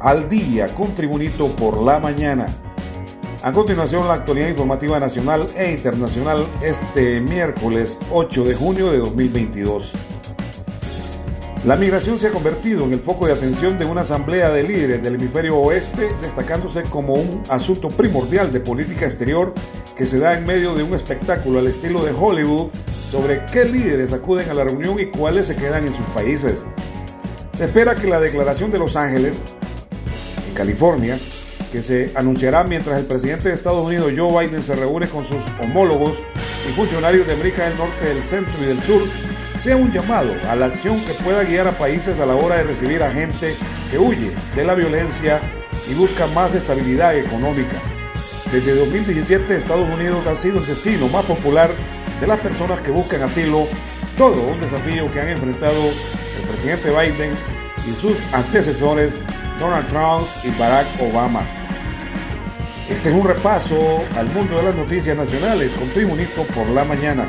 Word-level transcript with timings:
al 0.00 0.28
día 0.28 0.68
con 0.68 0.94
Tribunito 0.94 1.48
por 1.48 1.82
la 1.82 1.98
mañana. 1.98 2.46
A 3.42 3.52
continuación, 3.52 4.06
la 4.06 4.14
actualidad 4.14 4.48
informativa 4.48 4.98
nacional 4.98 5.46
e 5.56 5.72
internacional 5.72 6.46
este 6.62 7.20
miércoles 7.20 7.96
8 8.10 8.44
de 8.44 8.54
junio 8.54 8.90
de 8.90 8.98
2022. 8.98 9.92
La 11.64 11.76
migración 11.76 12.18
se 12.18 12.28
ha 12.28 12.30
convertido 12.30 12.84
en 12.84 12.92
el 12.92 13.00
foco 13.00 13.26
de 13.26 13.32
atención 13.32 13.78
de 13.78 13.84
una 13.84 14.02
asamblea 14.02 14.50
de 14.50 14.62
líderes 14.62 15.02
del 15.02 15.16
hemisferio 15.16 15.56
oeste, 15.58 16.08
destacándose 16.22 16.84
como 16.84 17.14
un 17.14 17.42
asunto 17.48 17.88
primordial 17.88 18.52
de 18.52 18.60
política 18.60 19.06
exterior 19.06 19.52
que 19.96 20.06
se 20.06 20.18
da 20.18 20.38
en 20.38 20.46
medio 20.46 20.74
de 20.74 20.84
un 20.84 20.94
espectáculo 20.94 21.58
al 21.58 21.66
estilo 21.66 22.04
de 22.04 22.12
Hollywood 22.12 22.68
sobre 23.10 23.44
qué 23.46 23.64
líderes 23.64 24.12
acuden 24.12 24.48
a 24.50 24.54
la 24.54 24.64
reunión 24.64 25.00
y 25.00 25.06
cuáles 25.06 25.48
se 25.48 25.56
quedan 25.56 25.84
en 25.84 25.92
sus 25.92 26.06
países. 26.06 26.64
Se 27.54 27.64
espera 27.64 27.96
que 27.96 28.06
la 28.06 28.20
declaración 28.20 28.70
de 28.70 28.78
Los 28.78 28.94
Ángeles, 28.94 29.40
en 30.48 30.54
California, 30.54 31.18
que 31.70 31.82
se 31.82 32.10
anunciará 32.14 32.64
mientras 32.64 32.98
el 32.98 33.04
presidente 33.04 33.48
de 33.48 33.54
Estados 33.54 33.86
Unidos 33.86 34.12
Joe 34.16 34.46
Biden 34.46 34.62
se 34.62 34.74
reúne 34.74 35.06
con 35.08 35.24
sus 35.24 35.36
homólogos 35.62 36.18
y 36.68 36.72
funcionarios 36.72 37.26
de 37.26 37.34
América 37.34 37.68
del 37.68 37.76
Norte, 37.76 38.04
del 38.04 38.20
Centro 38.20 38.54
y 38.62 38.66
del 38.66 38.80
Sur, 38.82 39.02
sea 39.60 39.76
un 39.76 39.92
llamado 39.92 40.34
a 40.48 40.56
la 40.56 40.66
acción 40.66 40.98
que 41.00 41.12
pueda 41.24 41.44
guiar 41.44 41.68
a 41.68 41.72
países 41.72 42.18
a 42.20 42.26
la 42.26 42.34
hora 42.34 42.56
de 42.56 42.64
recibir 42.64 43.02
a 43.02 43.12
gente 43.12 43.54
que 43.90 43.98
huye 43.98 44.32
de 44.54 44.64
la 44.64 44.74
violencia 44.74 45.40
y 45.90 45.94
busca 45.94 46.26
más 46.28 46.54
estabilidad 46.54 47.16
económica. 47.16 47.76
Desde 48.52 48.74
2017 48.74 49.56
Estados 49.56 49.88
Unidos 49.88 50.26
ha 50.26 50.36
sido 50.36 50.58
el 50.58 50.66
destino 50.66 51.08
más 51.08 51.24
popular 51.24 51.70
de 52.20 52.26
las 52.26 52.40
personas 52.40 52.80
que 52.80 52.90
buscan 52.90 53.22
asilo, 53.22 53.66
todo 54.16 54.42
un 54.48 54.60
desafío 54.60 55.10
que 55.12 55.20
han 55.20 55.28
enfrentado 55.28 55.80
el 55.82 56.48
presidente 56.48 56.90
Biden 56.90 57.32
y 57.86 57.92
sus 57.92 58.16
antecesores 58.32 59.14
Donald 59.58 59.86
Trump 59.88 60.26
y 60.44 60.50
Barack 60.58 60.86
Obama. 61.00 61.42
Este 62.88 63.10
es 63.10 63.14
un 63.14 63.26
repaso 63.26 64.02
al 64.16 64.26
mundo 64.30 64.56
de 64.56 64.62
las 64.62 64.74
noticias 64.74 65.16
nacionales 65.16 65.70
con 65.72 65.88
Tribunito 65.90 66.42
por 66.54 66.68
la 66.68 66.84
mañana. 66.84 67.28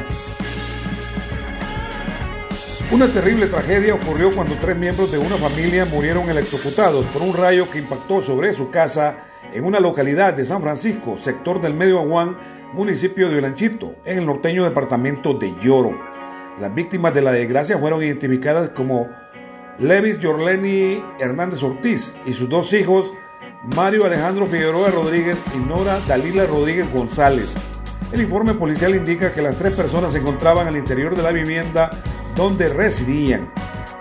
Una 2.91 3.07
terrible 3.07 3.47
tragedia 3.47 3.94
ocurrió 3.94 4.31
cuando 4.31 4.55
tres 4.55 4.77
miembros 4.77 5.11
de 5.11 5.17
una 5.17 5.35
familia 5.35 5.85
murieron 5.85 6.30
electrocutados 6.30 7.05
por 7.05 7.22
un 7.22 7.33
rayo 7.33 7.69
que 7.69 7.80
impactó 7.80 8.22
sobre 8.22 8.53
su 8.53 8.69
casa 8.69 9.25
en 9.52 9.66
una 9.66 9.80
localidad 9.80 10.33
de 10.33 10.45
San 10.45 10.61
Francisco, 10.61 11.17
sector 11.17 11.59
del 11.59 11.73
Medio 11.73 12.00
Aguán, 12.00 12.38
municipio 12.73 13.30
de 13.30 13.38
Olanchito, 13.38 13.95
en 14.05 14.19
el 14.19 14.25
norteño 14.25 14.63
departamento 14.63 15.33
de 15.33 15.53
Lloro. 15.61 15.97
Las 16.61 16.73
víctimas 16.73 17.13
de 17.13 17.22
la 17.22 17.31
desgracia 17.31 17.77
fueron 17.77 18.03
identificadas 18.03 18.69
como 18.69 19.07
Levis 19.80 20.17
Jorleni 20.22 21.02
Hernández 21.19 21.63
Ortiz 21.63 22.13
y 22.25 22.33
sus 22.33 22.49
dos 22.49 22.73
hijos, 22.73 23.13
Mario 23.75 24.05
Alejandro 24.05 24.45
Figueroa 24.45 24.89
Rodríguez 24.89 25.38
y 25.55 25.58
Nora 25.59 25.99
Dalila 26.05 26.45
Rodríguez 26.45 26.91
González. 26.91 27.55
El 28.11 28.22
informe 28.22 28.53
policial 28.55 28.94
indica 28.94 29.31
que 29.31 29.41
las 29.41 29.55
tres 29.55 29.73
personas 29.73 30.11
se 30.11 30.19
encontraban 30.19 30.67
al 30.67 30.75
interior 30.75 31.16
de 31.16 31.23
la 31.23 31.31
vivienda 31.31 31.89
donde 32.35 32.67
residían. 32.67 33.50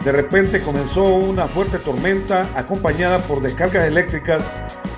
De 0.05 0.11
repente 0.11 0.63
comenzó 0.63 1.05
una 1.05 1.47
fuerte 1.47 1.79
tormenta 1.79 2.49
acompañada 2.57 3.19
por 3.19 3.41
descargas 3.41 3.85
eléctricas 3.85 4.45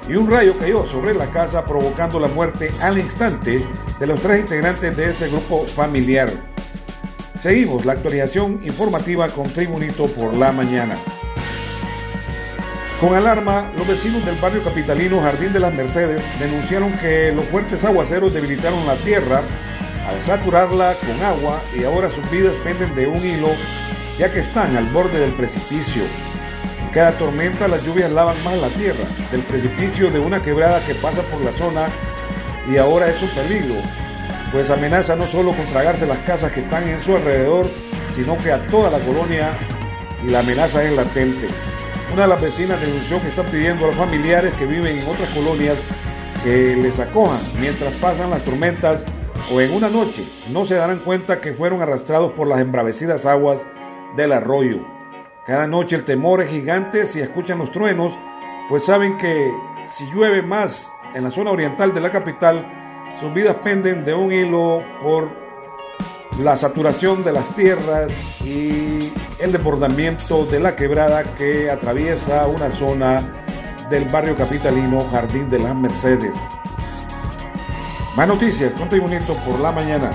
y 0.08 0.14
un 0.14 0.30
rayo 0.30 0.56
cayó 0.58 0.86
sobre 0.86 1.12
la 1.12 1.26
casa 1.26 1.66
provocando 1.66 2.18
la 2.18 2.28
muerte 2.28 2.70
al 2.80 2.98
instante 2.98 3.62
de 3.98 4.06
los 4.06 4.20
tres 4.22 4.40
integrantes 4.40 4.96
de 4.96 5.10
ese 5.10 5.28
grupo 5.28 5.66
familiar. 5.66 6.49
Seguimos 7.40 7.86
la 7.86 7.92
actualización 7.94 8.60
informativa 8.64 9.26
con 9.30 9.48
Tribunito 9.48 10.08
por 10.08 10.34
la 10.34 10.52
mañana. 10.52 10.94
Con 13.00 13.14
alarma, 13.14 13.72
los 13.78 13.88
vecinos 13.88 14.26
del 14.26 14.34
barrio 14.34 14.62
capitalino 14.62 15.22
Jardín 15.22 15.50
de 15.54 15.60
las 15.60 15.72
Mercedes 15.72 16.22
denunciaron 16.38 16.92
que 16.98 17.32
los 17.32 17.46
fuertes 17.46 17.82
aguaceros 17.82 18.34
debilitaron 18.34 18.86
la 18.86 18.94
tierra 18.96 19.40
al 20.06 20.22
saturarla 20.22 20.92
con 21.00 21.24
agua 21.24 21.62
y 21.74 21.82
ahora 21.84 22.10
sus 22.10 22.30
vidas 22.30 22.56
penden 22.62 22.94
de 22.94 23.06
un 23.06 23.24
hilo 23.24 23.48
ya 24.18 24.30
que 24.30 24.40
están 24.40 24.76
al 24.76 24.84
borde 24.88 25.18
del 25.18 25.32
precipicio. 25.32 26.02
En 26.82 26.90
cada 26.90 27.12
tormenta 27.12 27.68
las 27.68 27.82
lluvias 27.86 28.12
lavan 28.12 28.36
más 28.44 28.58
la 28.58 28.68
tierra 28.68 29.04
del 29.32 29.40
precipicio 29.44 30.10
de 30.10 30.18
una 30.18 30.42
quebrada 30.42 30.84
que 30.84 30.94
pasa 30.94 31.22
por 31.22 31.40
la 31.40 31.52
zona 31.52 31.86
y 32.70 32.76
ahora 32.76 33.08
es 33.08 33.22
un 33.22 33.30
peligro, 33.30 33.76
pues 34.52 34.70
amenaza 34.70 35.16
no 35.16 35.26
solo 35.26 35.52
con 35.52 35.66
tragarse 35.66 36.06
las 36.06 36.18
casas 36.18 36.52
que 36.52 36.60
están 36.60 36.88
en 36.88 37.00
su 37.00 37.14
alrededor, 37.14 37.66
sino 38.14 38.36
que 38.38 38.52
a 38.52 38.66
toda 38.66 38.90
la 38.90 38.98
colonia 39.04 39.50
y 40.24 40.30
la 40.30 40.40
amenaza 40.40 40.82
es 40.82 40.94
latente. 40.94 41.46
Una 42.12 42.22
de 42.22 42.28
las 42.28 42.42
vecinas 42.42 42.80
denunció 42.80 43.20
que 43.20 43.28
están 43.28 43.46
pidiendo 43.46 43.84
a 43.84 43.88
los 43.88 43.96
familiares 43.96 44.52
que 44.54 44.66
viven 44.66 44.98
en 44.98 45.08
otras 45.08 45.28
colonias 45.30 45.78
que 46.42 46.74
les 46.74 46.98
acojan 46.98 47.38
mientras 47.60 47.92
pasan 47.94 48.30
las 48.30 48.42
tormentas 48.42 49.04
o 49.52 49.60
en 49.60 49.72
una 49.72 49.88
noche 49.88 50.24
no 50.50 50.64
se 50.64 50.74
darán 50.74 50.98
cuenta 50.98 51.40
que 51.40 51.52
fueron 51.52 51.82
arrastrados 51.82 52.32
por 52.32 52.48
las 52.48 52.60
embravecidas 52.60 53.26
aguas 53.26 53.64
del 54.16 54.32
arroyo. 54.32 54.84
Cada 55.46 55.66
noche 55.66 55.96
el 55.96 56.04
temor 56.04 56.42
es 56.42 56.50
gigante 56.50 57.06
si 57.06 57.20
escuchan 57.20 57.58
los 57.58 57.70
truenos, 57.70 58.12
pues 58.68 58.84
saben 58.84 59.16
que 59.16 59.52
si 59.86 60.06
llueve 60.10 60.42
más 60.42 60.90
en 61.14 61.24
la 61.24 61.30
zona 61.30 61.50
oriental 61.50 61.94
de 61.94 62.00
la 62.00 62.10
capital, 62.10 62.79
sus 63.18 63.34
vidas 63.34 63.56
penden 63.62 64.04
de 64.04 64.14
un 64.14 64.32
hilo 64.32 64.82
por 65.02 65.28
la 66.38 66.56
saturación 66.56 67.24
de 67.24 67.32
las 67.32 67.54
tierras 67.54 68.12
y 68.44 69.12
el 69.38 69.52
desbordamiento 69.52 70.46
de 70.46 70.60
la 70.60 70.76
quebrada 70.76 71.24
que 71.24 71.70
atraviesa 71.70 72.46
una 72.46 72.70
zona 72.70 73.44
del 73.90 74.06
barrio 74.06 74.34
capitalino 74.36 75.00
Jardín 75.10 75.50
de 75.50 75.58
las 75.58 75.74
Mercedes. 75.74 76.32
Más 78.16 78.28
noticias 78.28 78.72
con 78.74 78.88
por 78.88 79.60
la 79.60 79.72
mañana. 79.72 80.10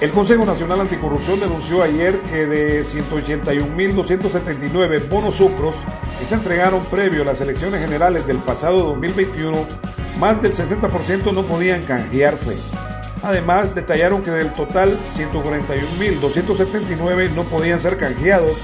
El 0.00 0.12
Consejo 0.12 0.44
Nacional 0.44 0.82
Anticorrupción 0.82 1.40
denunció 1.40 1.82
ayer 1.82 2.20
que 2.20 2.46
de 2.46 2.84
181.279 2.84 5.08
bonos 5.08 5.34
sucros 5.34 5.74
que 6.18 6.26
se 6.26 6.34
entregaron 6.34 6.84
previo 6.86 7.22
a 7.22 7.26
las 7.26 7.40
elecciones 7.40 7.80
generales 7.80 8.26
del 8.26 8.38
pasado 8.38 8.78
2021, 8.78 9.64
más 10.18 10.42
del 10.42 10.52
60% 10.52 11.32
no 11.32 11.44
podían 11.44 11.82
canjearse. 11.82 12.56
Además, 13.22 13.74
detallaron 13.74 14.22
que 14.22 14.30
del 14.30 14.52
total 14.52 14.96
141.279 15.16 17.30
no 17.30 17.42
podían 17.44 17.80
ser 17.80 17.96
canjeados 17.96 18.58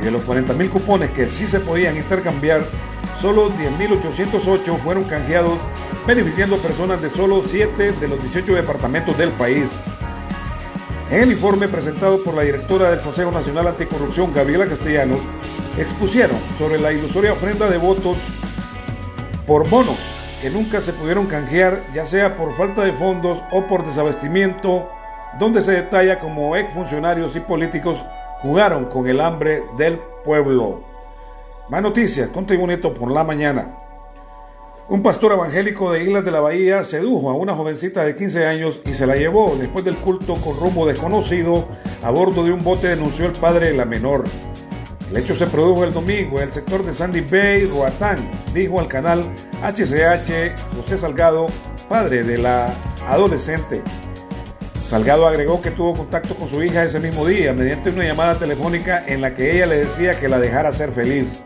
y 0.00 0.04
de 0.04 0.10
los 0.10 0.22
40.000 0.24 0.70
cupones 0.70 1.10
que 1.10 1.28
sí 1.28 1.46
se 1.46 1.60
podían 1.60 1.96
intercambiar, 1.96 2.64
solo 3.20 3.50
10.808 3.50 4.78
fueron 4.78 5.04
canjeados, 5.04 5.58
beneficiando 6.06 6.56
personas 6.58 7.02
de 7.02 7.10
solo 7.10 7.42
7 7.44 7.92
de 7.92 8.08
los 8.08 8.18
18 8.20 8.54
departamentos 8.54 9.18
del 9.18 9.30
país. 9.30 9.78
En 11.14 11.22
el 11.22 11.30
informe 11.30 11.68
presentado 11.68 12.24
por 12.24 12.34
la 12.34 12.42
directora 12.42 12.90
del 12.90 12.98
Consejo 12.98 13.30
Nacional 13.30 13.68
Anticorrupción, 13.68 14.34
Gabriela 14.34 14.66
Castellanos, 14.66 15.20
expusieron 15.78 16.36
sobre 16.58 16.80
la 16.80 16.92
ilusoria 16.92 17.34
ofrenda 17.34 17.70
de 17.70 17.78
votos 17.78 18.16
por 19.46 19.70
bonos 19.70 19.96
que 20.42 20.50
nunca 20.50 20.80
se 20.80 20.92
pudieron 20.92 21.28
canjear, 21.28 21.84
ya 21.94 22.04
sea 22.04 22.36
por 22.36 22.56
falta 22.56 22.82
de 22.82 22.92
fondos 22.94 23.38
o 23.52 23.62
por 23.62 23.86
desabastecimiento, 23.86 24.90
donde 25.38 25.62
se 25.62 25.70
detalla 25.70 26.18
como 26.18 26.56
exfuncionarios 26.56 27.36
y 27.36 27.40
políticos 27.40 28.04
jugaron 28.42 28.86
con 28.86 29.06
el 29.06 29.20
hambre 29.20 29.62
del 29.78 30.00
pueblo. 30.24 30.80
Más 31.68 31.80
noticias 31.80 32.28
con 32.30 32.44
Tribunito 32.44 32.92
por 32.92 33.12
la 33.12 33.22
mañana. 33.22 33.83
Un 34.86 35.02
pastor 35.02 35.32
evangélico 35.32 35.90
de 35.90 36.04
Islas 36.04 36.26
de 36.26 36.30
la 36.30 36.40
Bahía 36.40 36.84
sedujo 36.84 37.30
a 37.30 37.34
una 37.34 37.54
jovencita 37.54 38.04
de 38.04 38.14
15 38.14 38.46
años 38.46 38.82
y 38.84 38.92
se 38.92 39.06
la 39.06 39.16
llevó 39.16 39.56
después 39.58 39.82
del 39.82 39.96
culto 39.96 40.34
con 40.34 40.60
rumbo 40.60 40.86
desconocido 40.86 41.66
a 42.02 42.10
bordo 42.10 42.44
de 42.44 42.52
un 42.52 42.62
bote, 42.62 42.88
denunció 42.88 43.24
el 43.24 43.32
padre 43.32 43.68
de 43.68 43.76
la 43.78 43.86
menor. 43.86 44.24
El 45.10 45.16
hecho 45.16 45.34
se 45.34 45.46
produjo 45.46 45.84
el 45.84 45.94
domingo 45.94 46.36
en 46.36 46.48
el 46.48 46.52
sector 46.52 46.84
de 46.84 46.92
Sandy 46.92 47.22
Bay, 47.22 47.64
Roatán, 47.64 48.18
dijo 48.52 48.78
al 48.78 48.88
canal 48.88 49.24
HCH 49.62 50.76
José 50.76 50.98
Salgado, 50.98 51.46
padre 51.88 52.22
de 52.22 52.36
la 52.36 52.70
adolescente. 53.08 53.82
Salgado 54.86 55.26
agregó 55.26 55.62
que 55.62 55.70
tuvo 55.70 55.94
contacto 55.94 56.34
con 56.34 56.50
su 56.50 56.62
hija 56.62 56.82
ese 56.82 57.00
mismo 57.00 57.26
día 57.26 57.54
mediante 57.54 57.88
una 57.88 58.04
llamada 58.04 58.38
telefónica 58.38 59.02
en 59.06 59.22
la 59.22 59.32
que 59.32 59.56
ella 59.56 59.66
le 59.66 59.78
decía 59.78 60.20
que 60.20 60.28
la 60.28 60.38
dejara 60.38 60.72
ser 60.72 60.92
feliz. 60.92 61.42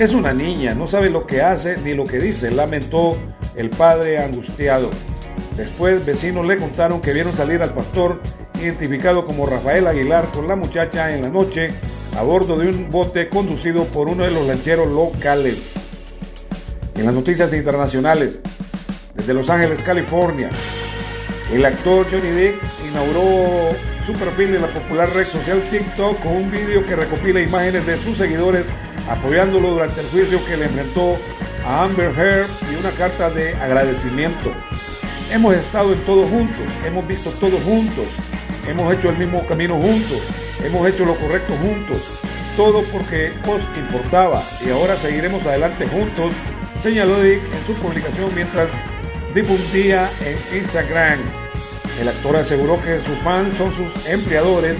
Es 0.00 0.14
una 0.14 0.32
niña, 0.32 0.72
no 0.72 0.86
sabe 0.86 1.10
lo 1.10 1.26
que 1.26 1.42
hace 1.42 1.76
ni 1.76 1.92
lo 1.92 2.04
que 2.04 2.18
dice, 2.18 2.50
lamentó 2.50 3.18
el 3.54 3.68
padre 3.68 4.16
angustiado. 4.16 4.88
Después 5.58 6.02
vecinos 6.06 6.46
le 6.46 6.56
contaron 6.56 7.02
que 7.02 7.12
vieron 7.12 7.36
salir 7.36 7.62
al 7.62 7.74
pastor, 7.74 8.18
identificado 8.58 9.26
como 9.26 9.44
Rafael 9.44 9.86
Aguilar, 9.86 10.24
con 10.32 10.48
la 10.48 10.56
muchacha 10.56 11.14
en 11.14 11.20
la 11.20 11.28
noche 11.28 11.68
a 12.16 12.22
bordo 12.22 12.56
de 12.56 12.70
un 12.70 12.90
bote 12.90 13.28
conducido 13.28 13.84
por 13.84 14.08
uno 14.08 14.24
de 14.24 14.30
los 14.30 14.46
lancheros 14.46 14.90
locales. 14.90 15.74
En 16.94 17.04
las 17.04 17.12
noticias 17.12 17.52
internacionales, 17.52 18.40
desde 19.14 19.34
Los 19.34 19.50
Ángeles, 19.50 19.82
California, 19.82 20.48
el 21.52 21.62
actor 21.62 22.06
Johnny 22.10 22.30
Depp 22.30 22.62
inauguró 22.90 23.76
su 24.06 24.14
perfil 24.14 24.54
en 24.54 24.62
la 24.62 24.68
popular 24.68 25.10
red 25.14 25.26
social 25.26 25.60
TikTok 25.70 26.20
con 26.20 26.36
un 26.36 26.50
vídeo 26.50 26.82
que 26.86 26.96
recopila 26.96 27.42
imágenes 27.42 27.86
de 27.86 27.98
sus 27.98 28.16
seguidores 28.16 28.64
apoyándolo 29.10 29.72
durante 29.72 30.00
el 30.00 30.06
juicio 30.06 30.44
que 30.46 30.56
le 30.56 30.64
enfrentó 30.66 31.18
a 31.66 31.84
Amber 31.84 32.12
Heard 32.16 32.46
y 32.70 32.76
una 32.76 32.90
carta 32.92 33.28
de 33.28 33.54
agradecimiento. 33.54 34.52
Hemos 35.32 35.54
estado 35.54 35.92
en 35.92 36.00
todo 36.00 36.24
juntos, 36.26 36.64
hemos 36.86 37.06
visto 37.06 37.30
todo 37.32 37.58
juntos, 37.58 38.06
hemos 38.66 38.94
hecho 38.94 39.10
el 39.10 39.18
mismo 39.18 39.44
camino 39.46 39.74
juntos, 39.80 40.22
hemos 40.64 40.88
hecho 40.88 41.04
lo 41.04 41.16
correcto 41.16 41.52
juntos, 41.60 41.98
todo 42.56 42.82
porque 42.84 43.32
os 43.46 43.62
importaba 43.78 44.42
y 44.64 44.70
ahora 44.70 44.96
seguiremos 44.96 45.44
adelante 45.44 45.86
juntos, 45.86 46.32
señaló 46.82 47.20
Dick 47.20 47.40
en 47.42 47.66
su 47.66 47.80
publicación 47.80 48.30
mientras 48.34 48.68
difundía 49.34 50.08
en 50.24 50.58
Instagram. 50.58 51.18
El 52.00 52.08
actor 52.08 52.36
aseguró 52.36 52.80
que 52.82 53.00
sus 53.00 53.18
fans 53.18 53.54
son 53.56 53.72
sus 53.74 54.06
empleadores, 54.06 54.78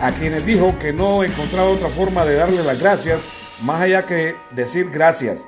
a 0.00 0.10
quienes 0.12 0.44
dijo 0.44 0.78
que 0.78 0.92
no 0.92 1.24
encontraba 1.24 1.70
otra 1.70 1.88
forma 1.88 2.24
de 2.24 2.36
darle 2.36 2.62
las 2.64 2.80
gracias 2.80 3.18
más 3.62 3.80
allá 3.80 4.06
que 4.06 4.36
decir 4.50 4.90
gracias. 4.90 5.46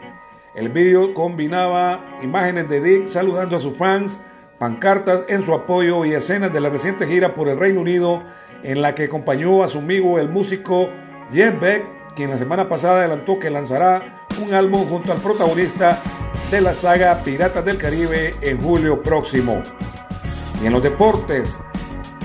El 0.54 0.68
vídeo 0.68 1.14
combinaba 1.14 2.00
imágenes 2.22 2.68
de 2.68 2.80
Dick 2.80 3.08
saludando 3.08 3.56
a 3.56 3.60
sus 3.60 3.76
fans, 3.76 4.18
pancartas 4.58 5.22
en 5.28 5.44
su 5.44 5.52
apoyo 5.52 6.04
y 6.04 6.12
escenas 6.12 6.52
de 6.52 6.60
la 6.60 6.70
reciente 6.70 7.06
gira 7.06 7.34
por 7.34 7.48
el 7.48 7.58
Reino 7.58 7.80
Unido 7.80 8.22
en 8.62 8.80
la 8.80 8.94
que 8.94 9.04
acompañó 9.04 9.62
a 9.62 9.68
su 9.68 9.78
amigo 9.78 10.18
el 10.18 10.28
músico 10.28 10.88
Jeff 11.32 11.60
Beck, 11.60 11.84
quien 12.14 12.30
la 12.30 12.38
semana 12.38 12.68
pasada 12.68 13.00
adelantó 13.00 13.38
que 13.38 13.50
lanzará 13.50 14.26
un 14.42 14.54
álbum 14.54 14.86
junto 14.86 15.12
al 15.12 15.18
protagonista 15.18 15.98
de 16.50 16.60
la 16.60 16.72
saga 16.72 17.20
Piratas 17.24 17.64
del 17.64 17.78
Caribe 17.78 18.34
en 18.40 18.62
julio 18.62 19.02
próximo. 19.02 19.60
Y 20.62 20.66
en 20.66 20.72
los 20.72 20.82
deportes, 20.82 21.58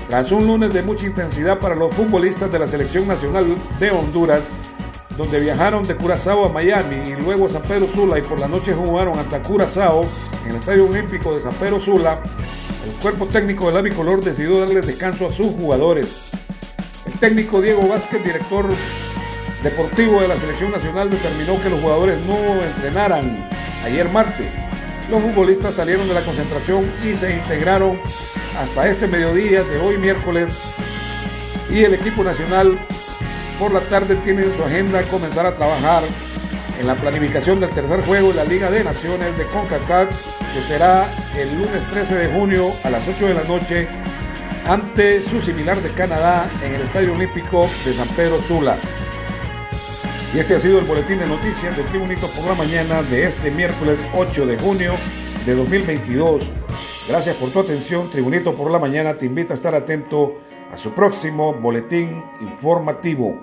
tras 0.08 0.30
un 0.30 0.46
lunes 0.46 0.72
de 0.72 0.82
mucha 0.82 1.06
intensidad 1.06 1.58
para 1.58 1.74
los 1.74 1.94
futbolistas 1.94 2.50
de 2.50 2.58
la 2.58 2.68
selección 2.68 3.08
nacional 3.08 3.56
de 3.78 3.90
Honduras, 3.90 4.42
donde 5.20 5.38
viajaron 5.38 5.82
de 5.82 5.94
Curazao 5.96 6.46
a 6.46 6.48
Miami 6.48 7.10
y 7.10 7.14
luego 7.14 7.44
a 7.44 7.50
San 7.50 7.60
Pedro 7.60 7.86
Sula 7.88 8.18
y 8.18 8.22
por 8.22 8.38
la 8.38 8.48
noche 8.48 8.72
jugaron 8.72 9.18
hasta 9.18 9.42
Curazao 9.42 10.00
en 10.44 10.52
el 10.52 10.56
Estadio 10.56 10.88
Olímpico 10.88 11.34
de 11.34 11.42
San 11.42 11.52
Pedro 11.52 11.78
Sula, 11.78 12.22
el 12.86 12.92
cuerpo 13.02 13.26
técnico 13.26 13.66
del 13.66 13.76
Avicolor 13.76 14.24
decidió 14.24 14.60
darle 14.60 14.80
descanso 14.80 15.26
a 15.26 15.32
sus 15.32 15.48
jugadores. 15.48 16.30
El 17.04 17.12
técnico 17.18 17.60
Diego 17.60 17.86
Vázquez, 17.86 18.24
director 18.24 18.64
deportivo 19.62 20.22
de 20.22 20.28
la 20.28 20.36
selección 20.38 20.72
nacional, 20.72 21.10
determinó 21.10 21.62
que 21.62 21.68
los 21.68 21.80
jugadores 21.80 22.18
no 22.24 22.38
entrenaran 22.54 23.46
ayer 23.84 24.08
martes. 24.08 24.54
Los 25.10 25.20
futbolistas 25.22 25.74
salieron 25.74 26.08
de 26.08 26.14
la 26.14 26.22
concentración 26.22 26.90
y 27.04 27.14
se 27.14 27.36
integraron 27.36 28.00
hasta 28.58 28.88
este 28.88 29.06
mediodía 29.06 29.64
de 29.64 29.78
hoy 29.80 29.98
miércoles 29.98 30.48
y 31.68 31.84
el 31.84 31.92
equipo 31.92 32.24
nacional 32.24 32.78
por 33.60 33.72
la 33.74 33.80
tarde 33.80 34.16
tiene 34.24 34.42
en 34.42 34.56
su 34.56 34.64
agenda 34.64 35.02
comenzar 35.02 35.44
a 35.44 35.54
trabajar 35.54 36.02
en 36.80 36.86
la 36.86 36.94
planificación 36.94 37.60
del 37.60 37.68
tercer 37.68 38.00
juego 38.06 38.28
de 38.28 38.36
la 38.36 38.44
Liga 38.44 38.70
de 38.70 38.82
Naciones 38.82 39.36
de 39.36 39.44
CONCACAF, 39.44 40.08
que 40.54 40.62
será 40.62 41.06
el 41.36 41.50
lunes 41.50 41.86
13 41.90 42.14
de 42.14 42.28
junio 42.28 42.72
a 42.84 42.88
las 42.88 43.06
8 43.06 43.26
de 43.26 43.34
la 43.34 43.44
noche 43.44 43.86
ante 44.66 45.22
su 45.22 45.42
similar 45.42 45.78
de 45.82 45.90
Canadá 45.90 46.48
en 46.64 46.74
el 46.74 46.80
Estadio 46.80 47.12
Olímpico 47.12 47.68
de 47.84 47.92
San 47.92 48.08
Pedro 48.08 48.40
Sula. 48.48 48.78
Y 50.34 50.38
este 50.38 50.54
ha 50.54 50.58
sido 50.58 50.78
el 50.78 50.86
boletín 50.86 51.18
de 51.18 51.26
noticias 51.26 51.76
de 51.76 51.82
Tribunito 51.82 52.28
por 52.28 52.46
la 52.46 52.54
mañana 52.54 53.02
de 53.02 53.26
este 53.26 53.50
miércoles 53.50 53.98
8 54.14 54.46
de 54.46 54.58
junio 54.58 54.94
de 55.44 55.54
2022. 55.54 56.46
Gracias 57.10 57.36
por 57.36 57.50
tu 57.50 57.60
atención. 57.60 58.08
Tribunito 58.08 58.54
por 58.54 58.70
la 58.70 58.78
mañana 58.78 59.18
te 59.18 59.26
invita 59.26 59.52
a 59.52 59.56
estar 59.56 59.74
atento 59.74 60.38
a 60.72 60.76
su 60.76 60.92
próximo 60.92 61.52
boletín 61.54 62.22
informativo. 62.40 63.40